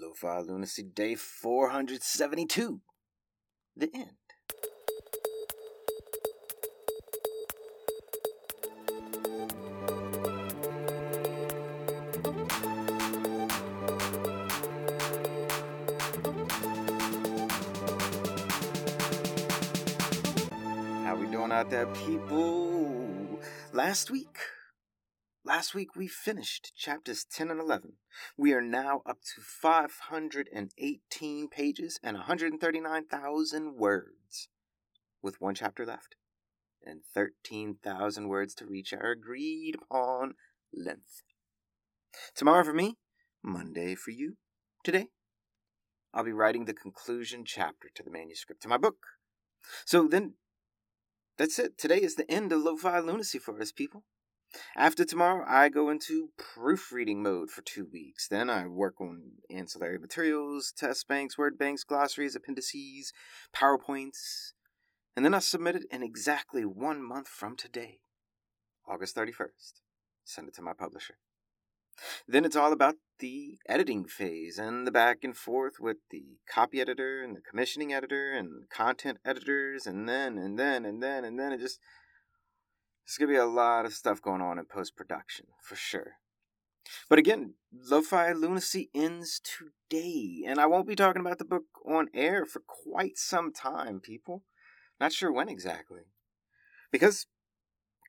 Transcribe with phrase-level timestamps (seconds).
[0.00, 2.80] Lo-Fi Lunacy Day 472.
[3.76, 4.10] The end.
[21.04, 23.40] How we doing out there, people?
[23.72, 24.38] Last week,
[25.48, 27.94] last week we finished chapters 10 and 11.
[28.36, 34.50] We are now up to 518 pages and 139,000 words,
[35.22, 36.16] with one chapter left,
[36.84, 40.34] and 13,000 words to reach our agreed upon
[40.74, 41.22] length.
[42.34, 42.98] Tomorrow for me,
[43.42, 44.36] Monday for you.
[44.84, 45.08] Today,
[46.12, 48.98] I'll be writing the conclusion chapter to the manuscript to my book.
[49.86, 50.34] So then,
[51.38, 51.78] that's it.
[51.78, 54.04] Today is the end of Lo-Fi Lunacy for us, people.
[54.76, 58.28] After tomorrow, I go into proofreading mode for two weeks.
[58.28, 63.12] Then I work on ancillary materials, test banks, word banks, glossaries, appendices,
[63.54, 64.52] PowerPoints,
[65.16, 67.98] and then I submit it in exactly one month from today,
[68.88, 69.80] August 31st.
[70.24, 71.16] Send it to my publisher.
[72.28, 76.80] Then it's all about the editing phase and the back and forth with the copy
[76.80, 81.38] editor and the commissioning editor and content editors, and then and then and then and
[81.38, 81.80] then it just
[83.08, 86.18] there's gonna be a lot of stuff going on in post production for sure.
[87.08, 92.08] But again, Lo-Fi Lunacy ends today, and I won't be talking about the book on
[92.12, 94.44] air for quite some time, people.
[95.00, 96.02] Not sure when exactly.
[96.92, 97.26] Because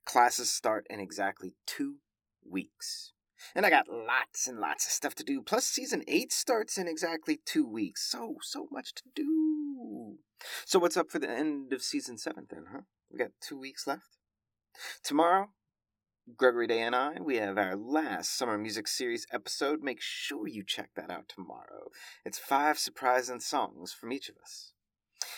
[0.05, 1.97] classes start in exactly two
[2.45, 3.13] weeks.
[3.55, 5.41] And I got lots and lots of stuff to do.
[5.41, 8.09] Plus, season 8 starts in exactly two weeks.
[8.09, 10.17] So, so much to do.
[10.65, 12.81] So, what's up for the end of season 7 then, huh?
[13.09, 14.18] We got two weeks left.
[15.03, 15.49] Tomorrow,
[16.35, 19.81] Gregory Day and I, we have our last summer music series episode.
[19.81, 21.89] Make sure you check that out tomorrow.
[22.23, 24.73] It's five surprising songs from each of us.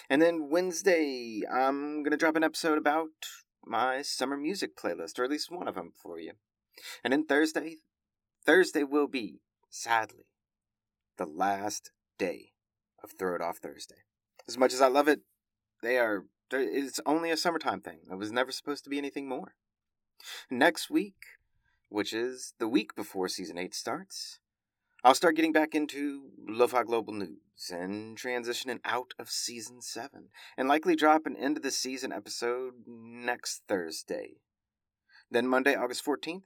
[0.10, 3.10] And then Wednesday, I'm going to drop an episode about
[3.66, 6.34] my summer music playlist, or at least one of them for you.
[7.04, 7.78] And then Thursday,
[8.46, 10.26] Thursday will be, sadly,
[11.18, 12.52] the last day
[13.04, 14.04] of Throw It Off Thursday.
[14.48, 15.22] As much as I love it,
[15.82, 16.26] they are
[16.60, 18.00] it's only a summertime thing.
[18.10, 19.56] It was never supposed to be anything more.
[20.50, 21.16] Next week,
[21.90, 24.40] which is the week before season 8 starts,
[25.04, 30.68] I'll start getting back into Lo-Fi Global News and transitioning out of season 7 and
[30.68, 34.36] likely drop an end of the season episode next Thursday.
[35.32, 36.44] Then Monday, August 14th,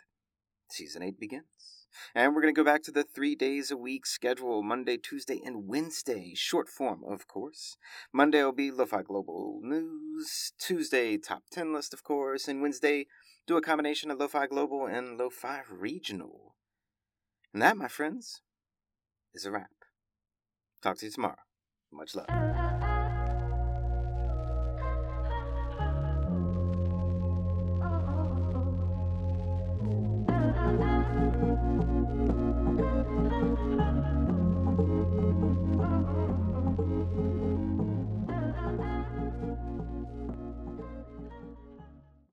[0.70, 1.85] season 8 begins.
[2.14, 5.42] And we're going to go back to the three days a week schedule Monday, Tuesday,
[5.46, 6.34] and Wednesday.
[6.36, 7.78] Short form, of course.
[8.14, 10.54] Monday will be Lo-Fi Global News.
[10.60, 12.48] Tuesday, Top 10 list, of course.
[12.48, 13.08] And Wednesday,
[13.48, 16.56] do a combination of Lo-Fi Global and Lo-Fi Regional.
[17.54, 18.42] And that, my friends,
[19.34, 19.70] is a wrap.
[20.82, 21.36] Talk to you tomorrow.
[21.92, 22.55] Much love.